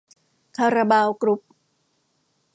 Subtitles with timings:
[0.57, 1.41] คาราบาวกรุ๊ป